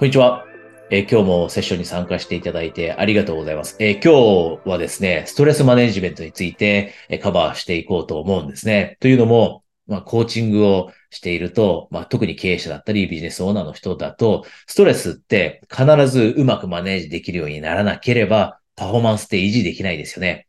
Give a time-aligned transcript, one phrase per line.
[0.00, 0.46] こんにちは。
[0.90, 3.76] えー今日もセッションに参加していただいてありがとうございます。
[3.80, 8.96] えー今日はですね、ストレスマネジメントについて、えカバーしていこうと思うんですね。
[9.00, 20.48] というのも、まあ、コーチングをしていると、まあ、特に経営者だったりビジネスオーナーの人だと、ストレスって必ずうまくマネージできるようにならなければ、パフォーマンスって維持できないですよね。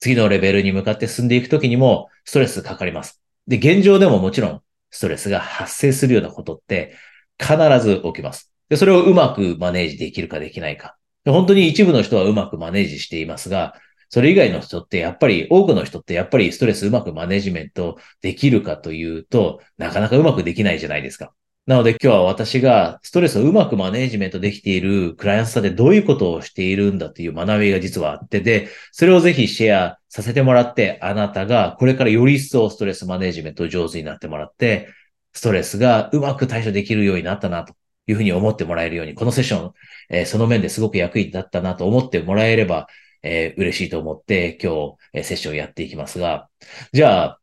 [0.00, 3.20] 次のレベルに向かって進んでいくときにも、ストレスかかります。
[3.46, 6.96] で、現状でももちろん、ストレスが発生するようなことって
[7.38, 8.55] 必ず起きます。
[8.68, 10.96] で、それをうまくマネージできるかできないか。
[11.24, 13.74] 本当に一部の人はうまくマネージしていますが、
[14.08, 21.32] それ以外の人ってやっぱり、多くの人ってやっぱりストレスうまくマネジメントできるかというと、なかなかうまくできないじゃないですか。
[21.66, 34.88] なので今日は私がストレスをうまくマネジメントできているクライアントさんでどういうことをしているんだという学びが実はあってで、それをぜひシェアさせてもらって、あなたがこれからより一層ストレスマネジメント上手になってもらって、
[35.32, 37.74] ストレスがうまく対処できるようになったなと
[38.06, 39.72] いうふうに思ってもらえるように、このセッション、
[40.10, 42.86] えーその面ですごく役に立ったなと思ってもらえれば、
[43.22, 46.48] えー嬉しいと思って今日、えーセッションやっていきますが、
[46.92, 47.40] じゃあ、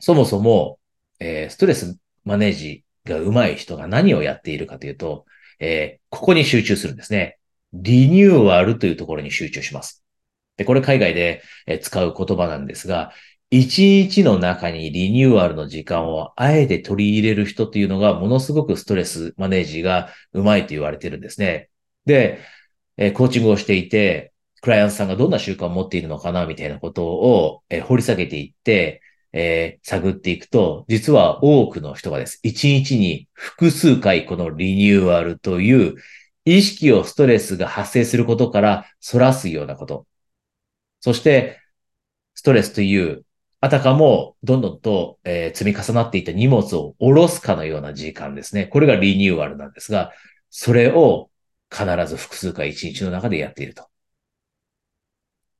[0.00, 0.78] そもそも、
[1.20, 5.26] えーストレスマネージが上手い人が何をやっているかというと、
[5.60, 7.38] えーここに集中するんですね。
[7.72, 10.02] リニューアルというところに集中します。
[10.56, 11.42] で、これ海外で
[11.82, 13.12] 使う言葉なんですが、
[13.50, 21.70] 一日の中にリニューアルの時間をあえて取り入れる人っていうのがものすごくストレスマネージがうまいと言われてるんですね。
[22.06, 22.40] で、
[22.96, 29.02] えコーチングをしていて、クライアントさんがどんな習慣を持っているのかなみたいなことを、え掘り下げていって、
[29.32, 32.40] えー探っていくと、実は多くの人がです。
[32.42, 35.94] 一日に複数回このリニューアルという
[36.44, 40.06] 意識をストレスが発生することから反らすようなこと。
[41.00, 41.60] そして、
[42.34, 43.25] ストレスという、
[43.66, 48.66] あたかもどんどんと、えー積み重なっていた荷物を下ろすかのような時間ですね。
[48.66, 50.12] これがリニューアルなんですが、
[50.50, 51.30] それを
[51.70, 53.88] 必ず複数回一日の中でやっていると。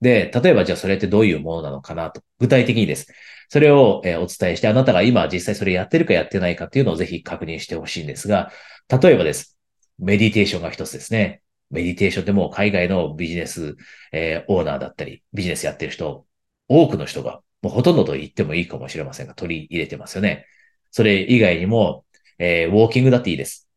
[0.01, 2.23] で、例えばじゃあそれってどういうものなのかなと。
[2.39, 3.07] 具体的にです。
[3.49, 8.53] それを、えお伝えして、あなたが今実際それやってるかやってないかっていうのをぜひ確認してほしいんですが、
[8.89, 9.57] 例えばです。
[9.99, 11.43] メディテーションが一つですね。
[11.71, 13.77] メディテーションってもう海外のビジネス、
[14.13, 16.27] えーオーナーだったり、ビジネスやってる人、
[16.69, 20.47] 多くの人が、もうほとんどと言ってもいいかもしれませんが、取り入れてますよね。
[20.93, 22.05] それ以外にも、
[22.39, 23.69] えーウォーキングだっていいです。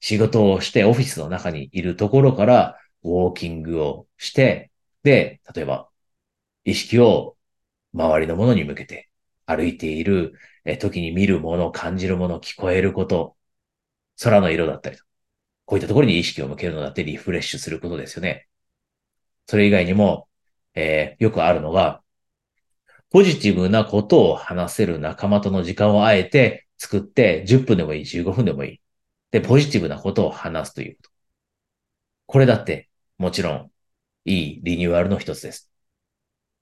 [0.00, 4.70] 仕事をしてオフィスの中にいるところから、ウォーキングをして、
[5.02, 5.88] で、例えば、
[6.64, 7.36] 意識を
[7.94, 9.10] 周りのものに向けて
[9.46, 10.34] 歩いている
[10.64, 13.36] えー時に見るもの、感じるもの、聞こえること、
[14.22, 15.04] 空の色だったりと。
[15.66, 18.48] こういったところに意識を向けるのだってリフレッシュすることですよね。
[19.46, 20.28] それ以外にも、
[20.74, 22.02] えーよくあるのが、
[23.10, 28.80] ポジティブなことを話せる仲間との時間をあえて作って、10分でもいい、15分でもいい。
[29.30, 31.10] で、ポジティブなことを話すということ。
[32.26, 33.72] これだって、もちろん、
[34.24, 35.70] いいリニューアルの一つです。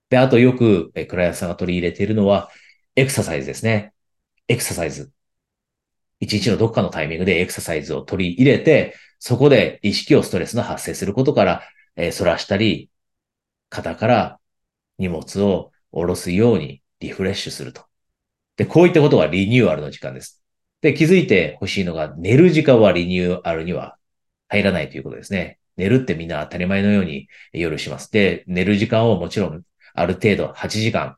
[0.09, 2.49] で、あとよく、えクライアントさんが取り入れているのは、
[2.95, 3.93] エクササイズですね。
[4.47, 5.11] エクササイズ。
[6.19, 11.63] 一日のどっかのタイミングでエクササイズを取り入れて、そこで意識をストレスの発生することから、
[11.95, 12.89] えー、反らしたり、
[13.69, 14.39] 肩から
[14.97, 17.83] 荷物を下ろすようにリフレッシュすると。
[18.55, 20.43] で、こういったことがリニューアルの時間です。
[20.81, 23.97] で、気づいてほしいのが、寝る時間はリニューアルには
[24.47, 25.59] 入らないということですね。
[25.75, 28.11] 寝るってみんな当たり前のように夜します。
[28.11, 29.63] で、寝る時間をもちろん
[29.93, 31.15] ある程度8時間、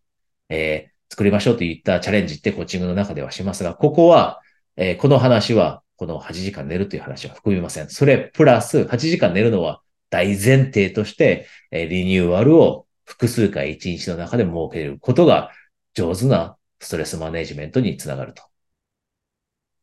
[0.54, 4.42] えー作りましょうといったチャレンジってコーチングの中ではしますが、ここは、
[4.78, 7.90] えーこの話は、この8時間寝るという話は含みません。
[7.90, 9.82] それプラス8時間寝るのは
[10.12, 15.52] 大前提として、えーリニューアルを複数回1日の中で設けることが
[15.96, 18.44] 上手なストレスマネジメントにつながると。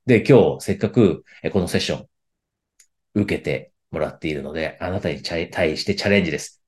[0.07, 2.07] で、今日せっかくこのセッション
[3.15, 6.63] 受けてもらっているので、あなたに対してチャレンジです。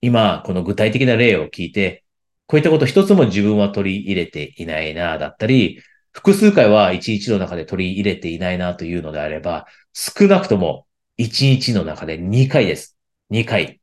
[0.00, 2.04] 今、この具体的な例を聞いて、
[2.46, 5.82] こういったこと一つも自分は取り入れていないな、だったり、
[6.12, 10.86] 複数回は一日の中で取り入れていないなというのであれば、少なくとも
[11.18, 12.96] 一日の中で2回です。
[13.28, 13.79] 2回、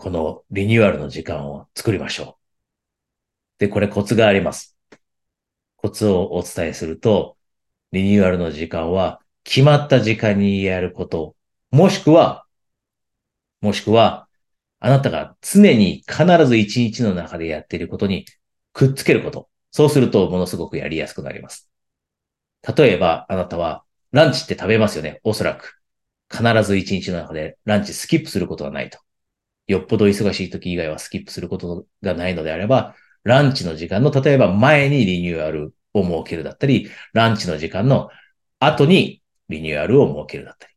[0.00, 2.38] このリニューアルの時間を作りましょ
[3.58, 3.58] う。
[3.58, 4.78] で、これコツがあります。
[5.76, 7.36] コツをお伝えすると、
[7.92, 11.36] リニューアルの時間は決まった時間にやること、
[11.70, 12.46] もしくは、
[13.60, 14.26] もしくは、
[14.78, 18.24] あなたが常に必ず一日の中でやっていることに
[18.72, 19.50] くっつけること。
[19.70, 21.70] そうするとものすごくやりやすくなります。
[22.74, 25.20] 例えば、あなたはランチって食べますよね。
[25.24, 25.78] おそらく。
[26.30, 28.98] 必ず一日の中でランチスキップすることはないと。
[29.70, 38.10] よっぽど忙しい時以外はスキップすることがないのであれば、ランチの時間の、例えば前にリニューアルを設けるだったり、ランチの時間の
[38.58, 40.74] 後にリニューアルを設けるだったり。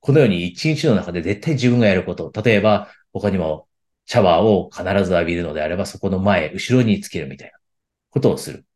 [0.00, 3.68] このように一日の中で絶対自分がやること、例えば他にも
[4.06, 7.58] シャワーを必ず浴びるのであれば、そこの前、後ろにつけるみたいな
[8.10, 8.66] ことをする。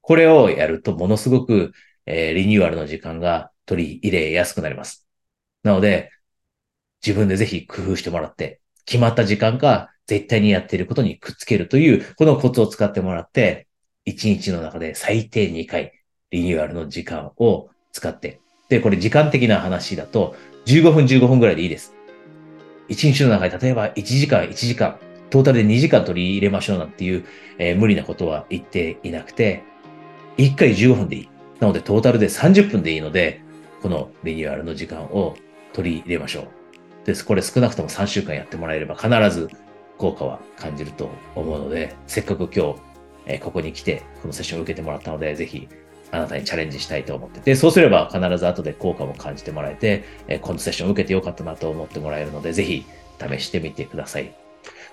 [0.00, 1.72] これをやるとものすごく、
[2.06, 5.06] えー、リニューアルの時間が取り入れやすくなります。
[5.62, 6.10] なので、
[7.04, 13.68] 自分でぜひ工夫してもらって、決まった時間か絶対にやっていることにくっつけるという、このコツを使ってもらって、
[14.06, 15.92] 1日の中で最低2回、
[16.30, 20.34] リニューアルの時間を使って、で、これ時間的な話だと、
[20.66, 21.94] 15分15分ぐらいでいいです。
[22.88, 24.98] 1日の中で例えば1時間1時間、
[25.30, 27.24] トータルで2時間取り入れましょうなんていう、
[27.58, 29.62] えー、無理なことは言っていなくて、
[30.38, 31.28] 1回15分でいい。
[31.60, 33.42] なのでトータルで30分でいいので、
[33.82, 35.36] このリニューアルの時間を
[35.72, 36.57] 取り入れましょう。
[37.08, 37.24] です。
[37.24, 39.50] これ少なくとも3週間やってもらえれば必ず
[39.96, 42.80] 効果は感じると思うので、せっかく今日、
[43.26, 45.68] え、ここに来てこのセッションを受けてもらったので、ぜひ
[46.12, 52.84] あなたにチャレンジしたいと思ってて、そうすれば必ず後で効果も感じてもらえて、えこのセッションを受けてよかったなと思ってもらえるので、ぜひ
[53.18, 54.32] 試してみてください。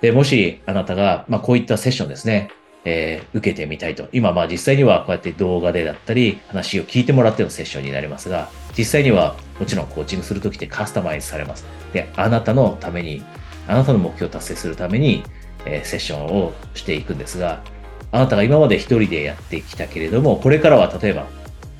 [0.01, 2.49] で、もしあなたが、まあ、こういったセッションですね、
[2.85, 4.07] えー、受けてみたいと。
[4.13, 11.65] 今、まあ実際にはこうやって動画でだったり、話を聞いてもらってのセッションになりますが、実際にはもちろんコーチングするときってカスタマイズされます。
[11.93, 13.23] で、あなたのために、
[13.67, 15.23] あなたの目標を達成するために、
[15.65, 17.63] えー、セッションをしていくんですが、
[18.11, 21.27] あなたが今まで一人でやってきたけれども、これからは例えば、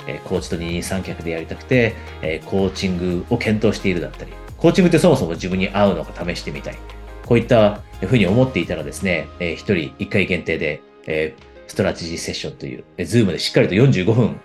[0.08, 6.78] えコーチと二人三脚でやりたくて、えコーチングを検討しているだったり、コーチングってそもそも自分に合うのか試してみたい。
[7.26, 14.40] こういったふうに思っていたらですね、えー、一人一回限定で、えー、ストラテジーセッションという、 Zoom でしっかりと45分、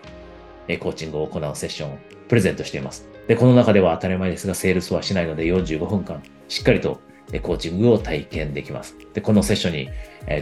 [0.68, 1.98] えー、コーチングを行うセッションを
[2.28, 3.08] プレゼントしています。
[3.28, 7.00] で、この中では当たり前ですが、セールスはしないので45分間、しっかりと
[7.42, 8.96] コーチングを体験できます。
[9.14, 9.88] で、このセッションに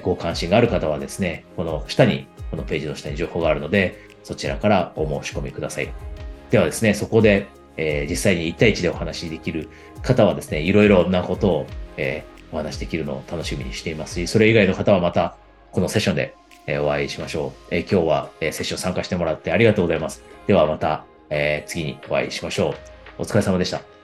[0.01, 5.93] ご関心がある方はですね、この下に、このページの下に情報があるので、そちらからお申し込みください。
[6.51, 9.69] ではですね、そこで、えー、実際に1対1でお話しできる
[10.03, 11.67] 方はですね、いろいろなことを、
[11.97, 15.37] えー、お話しできるのを楽しみにしていますし、それ以外の方はまた
[15.73, 16.35] このセッションで、
[16.81, 17.75] お会いしましょう。
[17.75, 20.23] え今日は、セッション参加してもらってありがとうございます。
[20.47, 22.75] ではまた、え次にお会いしましょ
[23.19, 23.23] う。
[23.23, 23.98] お疲れ様でした。